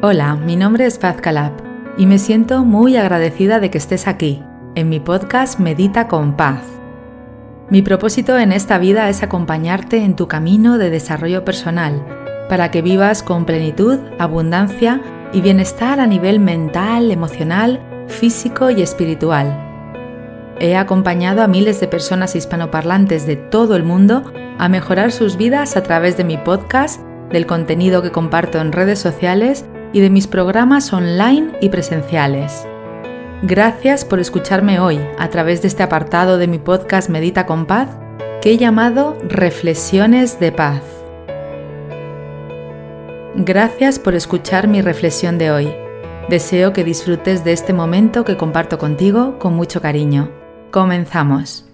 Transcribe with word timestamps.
Hola, 0.00 0.36
mi 0.36 0.54
nombre 0.54 0.86
es 0.86 0.96
Paz 0.96 1.16
Calab 1.20 1.50
y 1.96 2.06
me 2.06 2.18
siento 2.18 2.64
muy 2.64 2.96
agradecida 2.96 3.58
de 3.58 3.68
que 3.68 3.78
estés 3.78 4.06
aquí, 4.06 4.40
en 4.76 4.88
mi 4.88 5.00
podcast 5.00 5.58
Medita 5.58 6.06
con 6.06 6.36
Paz. 6.36 6.62
Mi 7.68 7.82
propósito 7.82 8.38
en 8.38 8.52
esta 8.52 8.78
vida 8.78 9.08
es 9.08 9.24
acompañarte 9.24 9.96
en 10.04 10.14
tu 10.14 10.28
camino 10.28 10.78
de 10.78 10.90
desarrollo 10.90 11.44
personal, 11.44 12.46
para 12.48 12.70
que 12.70 12.80
vivas 12.80 13.24
con 13.24 13.44
plenitud, 13.44 13.98
abundancia 14.20 15.02
y 15.32 15.40
bienestar 15.40 15.98
a 15.98 16.06
nivel 16.06 16.38
mental, 16.38 17.10
emocional, 17.10 17.80
físico 18.06 18.70
y 18.70 18.82
espiritual. 18.82 19.64
He 20.60 20.76
acompañado 20.76 21.42
a 21.42 21.48
miles 21.48 21.80
de 21.80 21.88
personas 21.88 22.36
hispanoparlantes 22.36 23.26
de 23.26 23.34
todo 23.34 23.74
el 23.74 23.82
mundo 23.82 24.32
a 24.58 24.68
mejorar 24.68 25.10
sus 25.10 25.36
vidas 25.36 25.76
a 25.76 25.82
través 25.82 26.16
de 26.16 26.22
mi 26.22 26.36
podcast, 26.36 27.00
del 27.32 27.46
contenido 27.46 28.00
que 28.00 28.12
comparto 28.12 28.60
en 28.60 28.70
redes 28.70 29.00
sociales 29.00 29.64
y 29.92 30.00
de 30.00 30.10
mis 30.10 30.26
programas 30.26 30.92
online 30.92 31.52
y 31.60 31.68
presenciales. 31.68 32.66
Gracias 33.42 34.04
por 34.04 34.18
escucharme 34.20 34.80
hoy 34.80 34.98
a 35.18 35.28
través 35.30 35.62
de 35.62 35.68
este 35.68 35.82
apartado 35.82 36.38
de 36.38 36.48
mi 36.48 36.58
podcast 36.58 37.08
Medita 37.08 37.46
con 37.46 37.66
Paz 37.66 37.88
que 38.42 38.52
he 38.52 38.56
llamado 38.56 39.16
Reflexiones 39.28 40.40
de 40.40 40.52
Paz. 40.52 40.82
Gracias 43.36 43.98
por 43.98 44.14
escuchar 44.14 44.66
mi 44.66 44.82
reflexión 44.82 45.38
de 45.38 45.50
hoy. 45.50 45.72
Deseo 46.28 46.72
que 46.72 46.84
disfrutes 46.84 47.44
de 47.44 47.52
este 47.52 47.72
momento 47.72 48.24
que 48.24 48.36
comparto 48.36 48.78
contigo 48.78 49.38
con 49.38 49.54
mucho 49.54 49.80
cariño. 49.80 50.30
Comenzamos. 50.72 51.64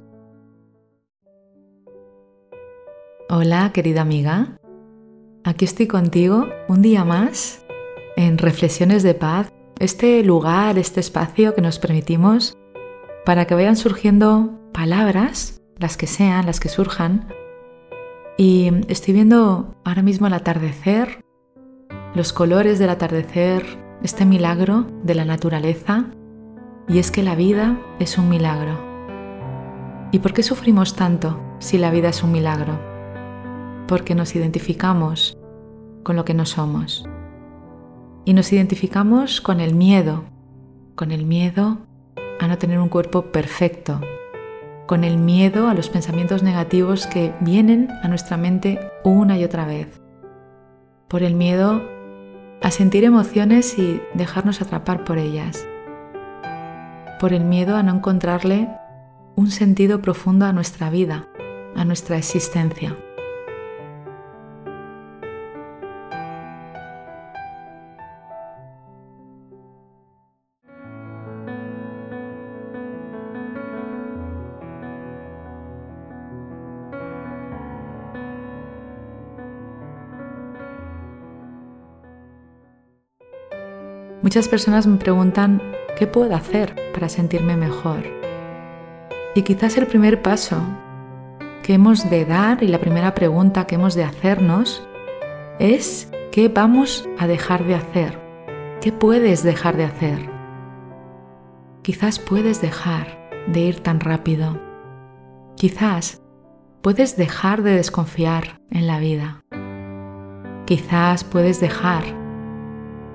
Hola 3.31 3.71
querida 3.73 4.03
amiga, 4.03 4.59
aquí 5.43 5.65
estoy 5.65 5.87
contigo 5.87 6.47
un 6.69 6.83
día 6.83 7.05
más 7.05 7.64
en 8.17 8.39
Reflexiones 8.39 9.03
de 9.03 9.15
Paz, 9.15 9.53
este 9.79 10.23
lugar, 10.23 10.79
este 10.79 11.01
espacio 11.01 11.55
que 11.55 11.61
nos 11.61 11.79
permitimos 11.79 12.57
para 13.25 13.47
que 13.47 13.55
vayan 13.55 13.77
surgiendo 13.77 14.53
palabras, 14.73 15.63
las 15.79 15.97
que 15.97 16.07
sean, 16.07 16.47
las 16.47 16.61
que 16.61 16.69
surjan. 16.69 17.29
Y 18.37 18.71
estoy 18.89 19.15
viendo 19.15 19.75
ahora 19.85 20.03
mismo 20.03 20.27
el 20.27 20.35
atardecer, 20.35 21.25
los 22.15 22.33
colores 22.33 22.79
del 22.79 22.91
atardecer, 22.91 23.65
este 24.03 24.25
milagro 24.25 24.87
de 25.03 25.15
la 25.15 25.25
naturaleza. 25.25 26.07
Y 26.87 26.99
es 26.99 27.11
que 27.11 27.23
la 27.23 27.35
vida 27.35 27.81
es 27.99 28.19
un 28.19 28.29
milagro. 28.29 28.79
¿Y 30.13 30.19
por 30.21 30.35
qué 30.35 30.43
sufrimos 30.43 30.95
tanto 30.95 31.41
si 31.59 31.79
la 31.79 31.91
vida 31.91 32.11
es 32.11 32.23
un 32.23 32.31
milagro? 32.31 32.79
Porque 33.89 34.15
nos 34.15 34.37
identificamos 34.37 35.37
con 36.03 36.15
lo 36.17 36.25
que 36.25 36.35
no 36.35 36.45
somos 36.45 37.09
y 38.25 38.33
nos 38.33 38.53
identificamos 38.53 39.41
con 39.41 39.61
el 39.61 39.75
miedo, 39.75 40.25
con 40.95 41.13
el 41.13 41.25
miedo 41.25 41.79
a 42.41 42.49
no 42.49 42.59
tener 42.59 42.79
un 42.79 42.89
cuerpo 42.89 43.33
perfecto, 43.33 44.01
con 44.87 45.05
el 45.05 45.19
miedo 45.19 45.69
a 45.69 45.75
los 45.75 45.89
pensamientos 45.89 46.43
negativos 46.43 47.07
que 47.07 47.33
vienen 47.41 47.91
a 48.03 48.09
nuestra 48.09 48.37
mente 48.37 48.81
una 49.05 49.39
y 49.39 49.45
otra 49.45 49.67
vez, 49.67 50.01
por 51.09 51.23
el 51.23 51.35
miedo 51.35 51.83
a 52.63 52.71
sentir 52.71 53.05
emociones 53.05 53.79
y 53.79 54.01
dejarnos 54.15 54.63
atrapar 54.63 55.05
por 55.05 55.19
ellas, 55.19 55.67
por 57.21 57.33
el 57.33 57.45
miedo 57.45 57.77
a 57.77 57.83
no 57.83 57.95
encontrarle 57.95 58.69
un 59.37 59.51
sentido 59.51 60.01
profundo 60.01 60.47
a 60.47 60.53
nuestra 60.53 60.91
vida, 60.91 61.29
a 61.77 61.85
nuestra 61.85 62.17
existencia. 62.17 62.97
Muchas 84.25 84.49
personas 84.49 84.87
me 84.87 84.97
preguntan 84.97 85.61
qué 85.99 86.07
puedo 86.07 86.35
hacer 86.35 86.75
para 86.95 87.11
sentirme 87.11 87.59
mejor. 87.59 88.05
Y 89.35 89.43
quizás 89.43 89.77
el 89.77 89.87
primer 89.87 90.23
paso 90.23 90.63
que 91.63 91.75
hemos 91.75 92.09
de 92.09 92.25
dar 92.25 92.63
y 92.63 92.69
la 92.69 92.79
primera 92.79 93.15
pregunta 93.15 93.67
que 93.67 93.75
hemos 93.75 93.95
de 93.95 94.05
hacernos 94.05 94.83
es 95.59 96.11
¿qué 96.33 96.49
vamos 96.49 97.07
a 97.19 97.27
dejar 97.27 97.65
de 97.65 97.75
hacer? 97.75 98.19
¿Qué 98.81 98.93
puedes 98.93 99.43
dejar 99.43 99.77
de 99.77 99.85
hacer? 99.85 100.31
Quizás 101.83 102.19
puedes 102.19 102.63
dejar 102.63 103.29
de 103.47 103.61
ir 103.61 103.81
tan 103.81 104.01
rápido. 104.01 104.59
Quizás 105.55 106.23
puedes 106.81 107.19
dejar 107.19 107.63
de 107.63 107.73
desconfiar 107.73 108.63
en 108.71 108.87
la 108.87 108.99
vida. 108.99 109.45
Quizás 110.65 111.25
puedes 111.25 111.61
dejar 111.61 112.24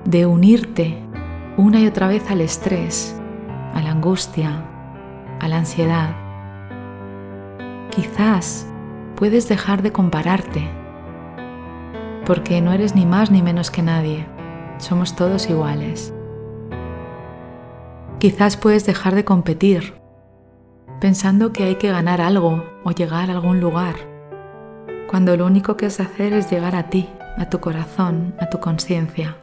de 0.05 0.25
unirte 0.25 0.97
una 1.57 1.81
y 1.81 1.87
otra 1.87 2.07
vez 2.07 2.29
al 2.31 2.41
estrés, 2.41 3.19
a 3.73 3.81
la 3.81 3.91
angustia, 3.91 4.63
a 5.39 5.47
la 5.47 5.57
ansiedad. 5.57 6.15
Quizás 7.91 8.65
puedes 9.15 9.49
dejar 9.49 9.81
de 9.81 9.91
compararte, 9.91 10.69
porque 12.25 12.61
no 12.61 12.71
eres 12.71 12.95
ni 12.95 13.05
más 13.05 13.29
ni 13.29 13.41
menos 13.41 13.71
que 13.71 13.81
nadie, 13.81 14.25
somos 14.77 15.15
todos 15.15 15.49
iguales. 15.49 16.13
Quizás 18.19 18.55
puedes 18.55 18.85
dejar 18.85 19.15
de 19.15 19.25
competir, 19.25 19.95
pensando 21.01 21.51
que 21.51 21.63
hay 21.63 21.75
que 21.75 21.89
ganar 21.89 22.21
algo 22.21 22.63
o 22.83 22.91
llegar 22.91 23.29
a 23.29 23.33
algún 23.33 23.59
lugar, 23.59 23.95
cuando 25.09 25.35
lo 25.35 25.45
único 25.45 25.75
que 25.75 25.87
has 25.87 25.97
de 25.97 26.03
hacer 26.03 26.33
es 26.33 26.49
llegar 26.49 26.75
a 26.75 26.89
ti, 26.89 27.09
a 27.37 27.49
tu 27.49 27.59
corazón, 27.59 28.35
a 28.39 28.49
tu 28.49 28.59
conciencia. 28.59 29.35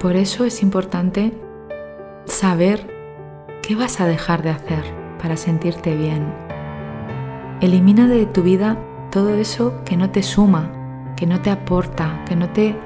Por 0.00 0.14
eso 0.14 0.44
es 0.44 0.62
importante 0.62 1.32
saber 2.24 2.86
qué 3.62 3.74
vas 3.74 4.00
a 4.00 4.06
dejar 4.06 4.42
de 4.42 4.50
hacer 4.50 4.84
para 5.20 5.36
sentirte 5.36 5.96
bien. 5.96 6.32
Elimina 7.60 8.06
de 8.06 8.24
tu 8.26 8.42
vida 8.42 8.78
todo 9.10 9.34
eso 9.34 9.82
que 9.84 9.96
no 9.96 10.10
te 10.10 10.22
suma, 10.22 10.70
que 11.16 11.26
no 11.26 11.40
te 11.42 11.50
aporta, 11.50 12.24
que 12.26 12.36
no 12.36 12.48
te 12.50 12.76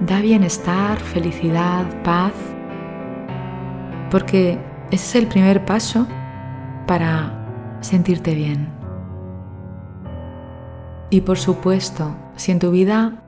da 0.00 0.22
bienestar, 0.22 0.98
felicidad, 0.98 1.84
paz. 2.02 2.32
Porque 4.10 4.58
ese 4.90 5.04
es 5.04 5.14
el 5.16 5.26
primer 5.26 5.66
paso 5.66 6.06
para 6.86 7.76
sentirte 7.80 8.34
bien. 8.34 8.72
Y 11.10 11.20
por 11.20 11.36
supuesto, 11.36 12.16
si 12.36 12.52
en 12.52 12.58
tu 12.58 12.70
vida 12.70 13.22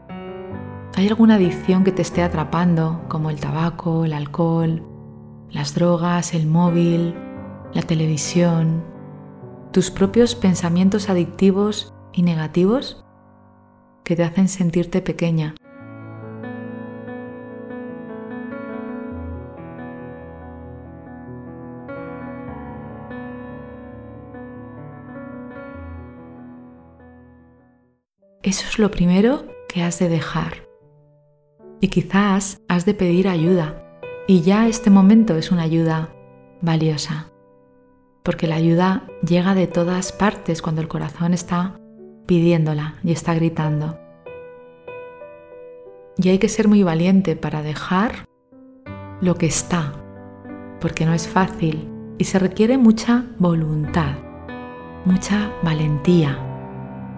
¿Hay 0.97 1.07
alguna 1.07 1.37
adicción 1.37 1.85
que 1.85 1.93
te 1.93 2.03
esté 2.03 2.23
atrapando, 2.23 3.05
como 3.09 3.31
el 3.31 3.39
tabaco, 3.39 4.05
el 4.05 4.13
alcohol, 4.13 4.83
las 5.49 5.75
drogas, 5.75 6.35
el 6.35 6.47
móvil, 6.47 7.15
la 7.73 7.83
televisión, 7.83 8.83
tus 9.73 9.91
propios 9.91 10.35
pensamientos 10.35 11.09
adictivos 11.09 11.95
y 12.13 12.23
negativos 12.23 13.05
que 14.03 14.17
te 14.17 14.25
hacen 14.25 14.49
sentirte 14.49 15.01
pequeña? 15.01 15.55
Eso 28.43 28.67
es 28.69 28.79
lo 28.81 28.91
primero 28.91 29.47
que 29.69 29.85
has 29.85 30.01
de 30.01 30.09
dejar 30.09 30.70
y 31.81 31.89
quizás 31.89 32.61
has 32.69 32.85
de 32.85 32.95
pedir 32.95 33.29
ayuda 33.29 33.87
y 34.27 34.43
ya 34.43 34.69
este 34.69 34.91
momento 34.91 35.37
es 35.37 35.51
una 35.51 35.63
ayuda 35.63 36.11
valiosa, 36.61 37.31
porque 38.23 38.47
la 38.47 38.57
ayuda 38.57 39.07
llega 39.27 39.55
de 39.55 39.67
todas 39.67 40.13
partes 40.13 40.63
cuando 40.63 40.83
el 40.83 40.89
corazón 40.89 41.35
está 41.35 41.81
pidiéndola 42.27 42.95
y 43.03 43.13
está 43.13 43.35
gritando. 43.35 43.99
Y 46.17 46.29
hay 46.29 46.39
que 46.39 46.49
ser 46.49 46.69
muy 46.69 46.83
valiente 46.83 47.35
para 47.35 47.63
dejar 47.63 48.29
lo 49.21 49.37
que 49.37 49.47
está, 49.47 49.95
porque 50.81 51.07
no 51.07 51.15
es 51.15 51.27
fácil 51.27 51.89
y 52.19 52.25
se 52.25 52.39
requiere 52.39 52.77
mucha 52.77 53.25
voluntad, 53.39 54.17
mucha 55.07 55.51
valentía, 55.63 56.39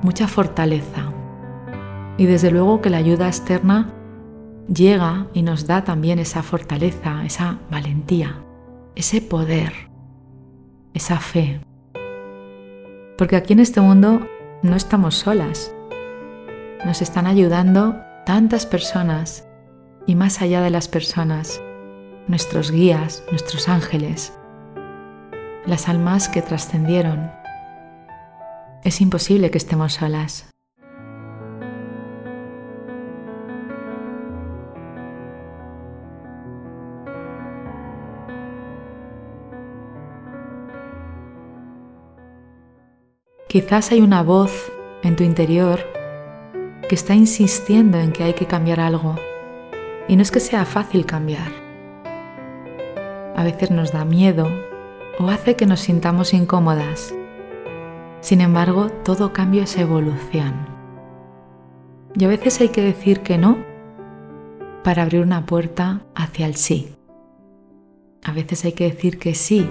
mucha 0.02 0.28
fortaleza. 0.28 1.12
Y 2.16 2.26
desde 2.26 2.52
luego 2.52 2.80
que 2.80 2.90
la 2.90 2.98
ayuda 2.98 3.26
externa 3.26 3.92
llega 4.68 5.28
y 5.32 5.42
nos 5.42 5.66
da 5.66 5.84
también 5.84 6.18
esa 6.18 6.42
fortaleza, 6.42 7.24
esa 7.24 7.58
valentía, 7.70 8.44
ese 8.94 9.20
poder, 9.20 9.72
esa 10.94 11.18
fe. 11.18 11.60
Porque 13.16 13.36
aquí 13.36 13.52
en 13.52 13.60
este 13.60 13.80
mundo 13.80 14.26
no 14.62 14.76
estamos 14.76 15.16
solas. 15.16 15.74
Nos 16.84 17.02
están 17.02 17.26
ayudando 17.26 17.96
tantas 18.26 18.66
personas 18.66 19.46
y 20.06 20.14
más 20.14 20.42
allá 20.42 20.60
de 20.60 20.70
las 20.70 20.88
personas, 20.88 21.62
nuestros 22.26 22.70
guías, 22.70 23.24
nuestros 23.30 23.68
ángeles, 23.68 24.32
las 25.66 25.88
almas 25.88 26.28
que 26.28 26.42
trascendieron. 26.42 27.30
Es 28.84 29.00
imposible 29.00 29.50
que 29.50 29.58
estemos 29.58 29.94
solas. 29.94 30.51
Quizás 43.52 43.92
hay 43.92 44.00
una 44.00 44.22
voz 44.22 44.72
en 45.02 45.14
tu 45.14 45.24
interior 45.24 45.80
que 46.88 46.94
está 46.94 47.14
insistiendo 47.14 47.98
en 47.98 48.10
que 48.10 48.24
hay 48.24 48.32
que 48.32 48.46
cambiar 48.46 48.80
algo. 48.80 49.16
Y 50.08 50.16
no 50.16 50.22
es 50.22 50.30
que 50.30 50.40
sea 50.40 50.64
fácil 50.64 51.04
cambiar. 51.04 51.52
A 53.36 53.44
veces 53.44 53.70
nos 53.70 53.92
da 53.92 54.06
miedo 54.06 54.48
o 55.18 55.28
hace 55.28 55.54
que 55.54 55.66
nos 55.66 55.80
sintamos 55.80 56.32
incómodas. 56.32 57.14
Sin 58.22 58.40
embargo, 58.40 58.88
todo 59.04 59.34
cambio 59.34 59.64
es 59.64 59.76
evolución. 59.76 60.54
Y 62.14 62.24
a 62.24 62.28
veces 62.28 62.58
hay 62.62 62.70
que 62.70 62.80
decir 62.80 63.20
que 63.20 63.36
no 63.36 63.58
para 64.82 65.02
abrir 65.02 65.20
una 65.20 65.44
puerta 65.44 66.00
hacia 66.14 66.46
el 66.46 66.56
sí. 66.56 66.96
A 68.24 68.32
veces 68.32 68.64
hay 68.64 68.72
que 68.72 68.84
decir 68.84 69.18
que 69.18 69.34
sí 69.34 69.68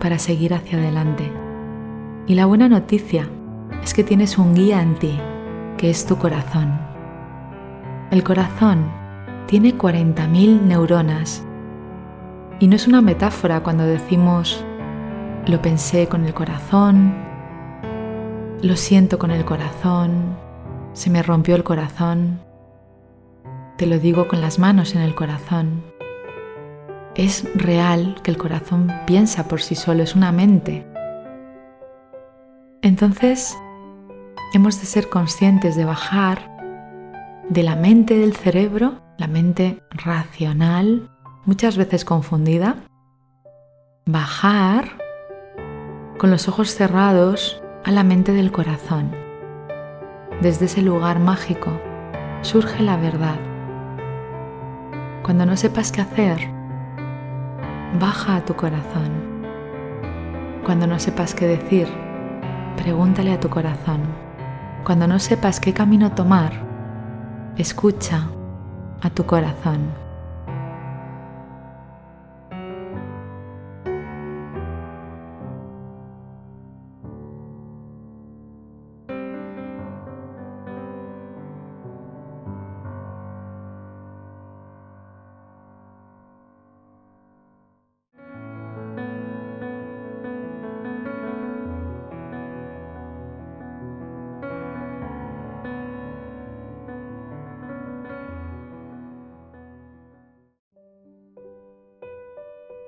para 0.00 0.18
seguir 0.18 0.54
hacia 0.54 0.78
adelante. 0.78 1.30
Y 2.28 2.34
la 2.34 2.44
buena 2.44 2.68
noticia 2.68 3.26
es 3.82 3.94
que 3.94 4.04
tienes 4.04 4.36
un 4.36 4.54
guía 4.54 4.82
en 4.82 4.96
ti, 4.96 5.18
que 5.78 5.88
es 5.88 6.04
tu 6.04 6.18
corazón. 6.18 6.78
El 8.10 8.22
corazón 8.22 8.84
tiene 9.46 9.74
40.000 9.74 10.60
neuronas. 10.60 11.42
Y 12.60 12.68
no 12.68 12.76
es 12.76 12.86
una 12.86 13.00
metáfora 13.00 13.62
cuando 13.62 13.84
decimos 13.84 14.62
lo 15.46 15.62
pensé 15.62 16.06
con 16.06 16.26
el 16.26 16.34
corazón, 16.34 17.14
lo 18.60 18.76
siento 18.76 19.18
con 19.18 19.30
el 19.30 19.46
corazón, 19.46 20.36
se 20.92 21.08
me 21.08 21.22
rompió 21.22 21.56
el 21.56 21.64
corazón, 21.64 22.40
te 23.78 23.86
lo 23.86 23.98
digo 23.98 24.28
con 24.28 24.42
las 24.42 24.58
manos 24.58 24.94
en 24.94 25.00
el 25.00 25.14
corazón. 25.14 25.82
Es 27.14 27.48
real 27.54 28.16
que 28.22 28.30
el 28.30 28.36
corazón 28.36 28.92
piensa 29.06 29.48
por 29.48 29.62
sí 29.62 29.74
solo, 29.74 30.02
es 30.02 30.14
una 30.14 30.30
mente. 30.30 30.84
Entonces, 32.82 33.58
hemos 34.54 34.80
de 34.80 34.86
ser 34.86 35.08
conscientes 35.08 35.74
de 35.74 35.84
bajar 35.84 36.56
de 37.48 37.64
la 37.64 37.74
mente 37.74 38.16
del 38.16 38.36
cerebro, 38.36 39.00
la 39.16 39.26
mente 39.26 39.82
racional, 39.90 41.10
muchas 41.44 41.76
veces 41.76 42.04
confundida, 42.04 42.76
bajar 44.06 44.96
con 46.18 46.30
los 46.30 46.46
ojos 46.46 46.74
cerrados 46.74 47.60
a 47.84 47.90
la 47.90 48.04
mente 48.04 48.32
del 48.32 48.52
corazón. 48.52 49.10
Desde 50.40 50.66
ese 50.66 50.82
lugar 50.82 51.18
mágico 51.18 51.80
surge 52.42 52.82
la 52.84 52.96
verdad. 52.96 53.40
Cuando 55.24 55.46
no 55.46 55.56
sepas 55.56 55.90
qué 55.90 56.00
hacer, 56.00 56.48
baja 57.98 58.36
a 58.36 58.44
tu 58.44 58.54
corazón. 58.54 59.42
Cuando 60.64 60.86
no 60.86 61.00
sepas 61.00 61.34
qué 61.34 61.46
decir, 61.46 61.88
pregúntale 62.78 63.32
a 63.32 63.40
tu 63.40 63.48
corazón. 63.48 64.02
Cuando 64.84 65.06
no 65.06 65.18
sepas 65.18 65.60
qué 65.60 65.72
camino 65.74 66.12
tomar, 66.12 66.52
escucha 67.56 68.28
a 69.02 69.10
tu 69.10 69.26
corazón. 69.26 70.07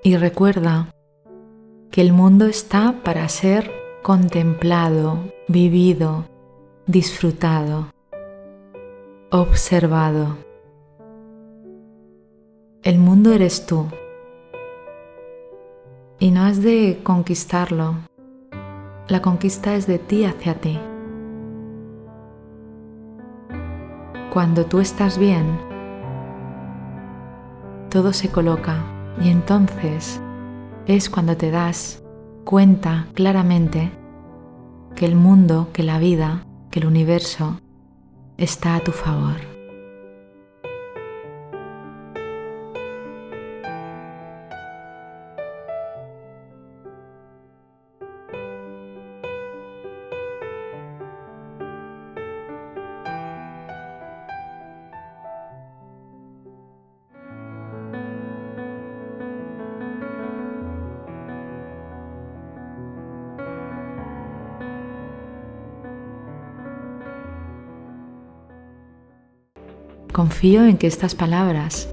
Y 0.02 0.17
recuerda 0.17 0.94
que 1.91 2.00
el 2.00 2.14
mundo 2.14 2.47
está 2.47 3.02
para 3.05 3.29
ser 3.29 3.70
contemplado, 4.02 5.31
vivido, 5.47 6.25
disfrutado, 6.87 7.88
observado. 9.31 10.38
El 12.82 12.99
mundo 12.99 13.35
eres 13.35 13.67
tú 13.67 13.88
y 16.19 16.31
no 16.31 16.44
has 16.44 16.62
de 16.62 17.00
conquistarlo. 17.03 17.96
La 19.06 19.20
conquista 19.20 19.75
es 19.75 19.87
de 19.87 19.99
ti 19.99 20.24
hacia 20.24 20.55
ti. 20.55 20.81
Cuando 24.32 24.65
tú 24.65 24.81
estás 24.81 25.19
bien, 25.19 25.60
todo 27.91 28.15
se 28.15 28.31
coloca 28.31 28.96
y 29.19 29.29
entonces 29.29 30.20
es 30.86 31.10
cuando 31.10 31.36
te 31.36 31.50
das 31.50 32.02
cuenta 32.44 33.06
claramente 33.14 33.90
que 34.94 35.06
el 35.06 35.14
mundo, 35.14 35.69
que 35.72 35.82
la 35.82 35.98
vida, 35.98 36.46
que 36.70 36.81
el 36.81 36.86
universo 36.86 37.60
está 38.36 38.76
a 38.76 38.81
tu 38.81 38.93
favor. 38.93 39.59
Confío 70.20 70.67
en 70.67 70.77
que 70.77 70.86
estas 70.86 71.15
palabras 71.15 71.89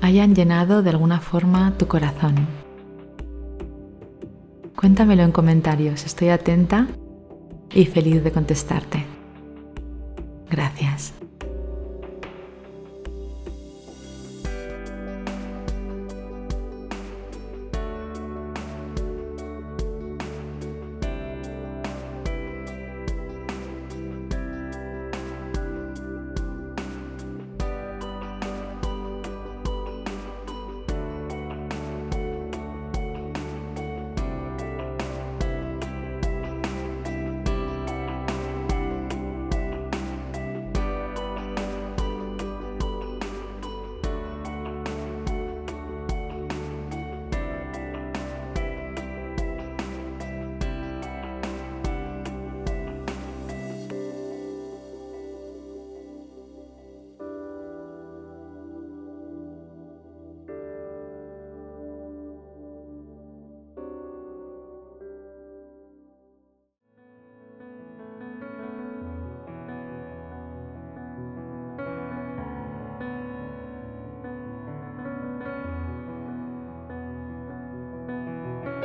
hayan 0.00 0.34
llenado 0.34 0.82
de 0.82 0.88
alguna 0.88 1.20
forma 1.20 1.74
tu 1.76 1.86
corazón. 1.86 2.46
Cuéntamelo 4.74 5.22
en 5.22 5.32
comentarios, 5.32 6.06
estoy 6.06 6.30
atenta 6.30 6.86
y 7.74 7.84
feliz 7.84 8.24
de 8.24 8.32
contestarte. 8.32 9.04
Gracias. 10.50 11.12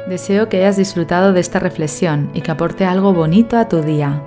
Deseo 0.10 0.48
que 0.48 0.58
hayas 0.58 0.78
disfrutado 0.78 1.34
de 1.34 1.42
esta 1.42 1.60
reflexión 1.60 2.30
y 2.34 2.40
que 2.40 2.52
aporte 2.52 2.86
algo 2.86 3.14
bonito 3.14 3.58
a 3.58 3.68
tu 3.68 3.82
día. 3.82 4.24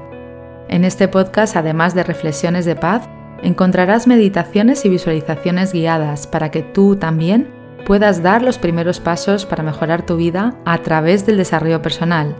En 0.68 0.84
este 0.84 1.08
podcast, 1.08 1.56
además 1.56 1.94
de 1.94 2.02
reflexiones 2.02 2.66
de 2.66 2.76
paz, 2.76 3.08
encontrarás 3.42 4.06
meditaciones 4.06 4.84
y 4.84 4.90
visualizaciones 4.90 5.72
guiadas 5.72 6.26
para 6.26 6.50
que 6.50 6.62
tú 6.62 6.96
también 6.96 7.50
puedas 7.86 8.22
dar 8.22 8.42
los 8.42 8.58
primeros 8.58 9.00
pasos 9.00 9.46
para 9.46 9.62
mejorar 9.62 10.04
tu 10.04 10.16
vida 10.16 10.54
a 10.66 10.78
través 10.78 11.24
del 11.24 11.38
desarrollo 11.38 11.80
personal. 11.80 12.36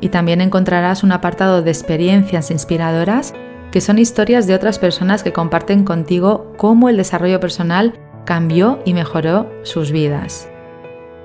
Y 0.00 0.08
también 0.08 0.40
encontrarás 0.40 1.04
un 1.04 1.12
apartado 1.12 1.62
de 1.62 1.70
experiencias 1.70 2.50
inspiradoras 2.50 3.32
que 3.70 3.80
son 3.80 4.00
historias 4.00 4.48
de 4.48 4.56
otras 4.56 4.80
personas 4.80 5.22
que 5.22 5.32
comparten 5.32 5.84
contigo 5.84 6.52
cómo 6.56 6.88
el 6.88 6.96
desarrollo 6.96 7.38
personal 7.38 7.94
cambió 8.24 8.80
y 8.84 8.92
mejoró 8.92 9.48
sus 9.62 9.92
vidas. 9.92 10.48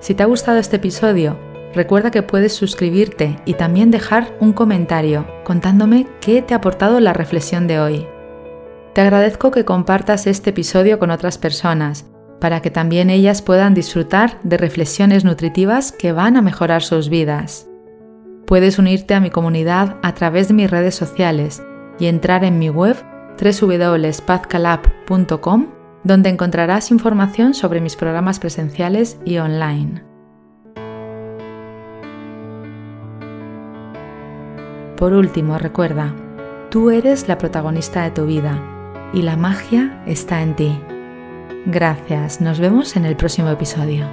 Si 0.01 0.13
te 0.15 0.23
ha 0.23 0.25
gustado 0.25 0.57
este 0.57 0.77
episodio, 0.77 1.37
recuerda 1.75 2.09
que 2.09 2.23
puedes 2.23 2.53
suscribirte 2.53 3.39
y 3.45 3.53
también 3.53 3.91
dejar 3.91 4.35
un 4.39 4.51
comentario 4.51 5.27
contándome 5.45 6.07
qué 6.19 6.41
te 6.41 6.55
ha 6.55 6.57
aportado 6.57 6.99
la 6.99 7.13
reflexión 7.13 7.67
de 7.67 7.79
hoy. 7.79 8.07
Te 8.93 9.01
agradezco 9.01 9.51
que 9.51 9.63
compartas 9.63 10.25
este 10.25 10.49
episodio 10.49 10.97
con 10.97 11.11
otras 11.11 11.37
personas 11.37 12.07
para 12.41 12.63
que 12.63 12.71
también 12.71 13.11
ellas 13.11 13.43
puedan 13.43 13.75
disfrutar 13.75 14.39
de 14.41 14.57
reflexiones 14.57 15.23
nutritivas 15.23 15.91
que 15.91 16.11
van 16.11 16.35
a 16.35 16.41
mejorar 16.41 16.81
sus 16.81 17.07
vidas. 17.07 17.67
Puedes 18.47 18.79
unirte 18.79 19.13
a 19.13 19.19
mi 19.19 19.29
comunidad 19.29 19.97
a 20.01 20.15
través 20.15 20.47
de 20.47 20.55
mis 20.55 20.71
redes 20.71 20.95
sociales 20.95 21.61
y 21.99 22.07
entrar 22.07 22.43
en 22.43 22.57
mi 22.57 22.71
web 22.71 22.97
www.pazcalab.com 23.39 25.80
donde 26.03 26.29
encontrarás 26.29 26.91
información 26.91 27.53
sobre 27.53 27.81
mis 27.81 27.95
programas 27.95 28.39
presenciales 28.39 29.19
y 29.25 29.37
online. 29.37 30.03
Por 34.97 35.13
último, 35.13 35.57
recuerda, 35.57 36.13
tú 36.69 36.91
eres 36.91 37.27
la 37.27 37.37
protagonista 37.37 38.03
de 38.03 38.11
tu 38.11 38.25
vida 38.25 38.61
y 39.13 39.23
la 39.23 39.35
magia 39.35 40.03
está 40.05 40.41
en 40.41 40.55
ti. 40.55 40.79
Gracias, 41.65 42.41
nos 42.41 42.59
vemos 42.59 42.95
en 42.95 43.05
el 43.05 43.15
próximo 43.15 43.49
episodio. 43.49 44.05